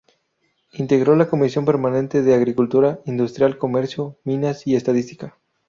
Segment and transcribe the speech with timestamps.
[0.71, 5.37] Integró la Comisión Permanente de Agricultura, Industria, Comercio, Minas y Estadística.